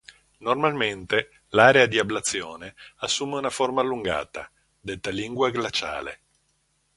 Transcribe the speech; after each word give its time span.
Normalmente 0.39 1.41
l'area 1.49 1.85
di 1.85 1.99
ablazione 1.99 2.73
assume 3.01 3.35
una 3.37 3.51
forma 3.51 3.81
allungata, 3.81 4.49
detta 4.79 5.11
lingua 5.11 5.51
glaciale. 5.51 6.19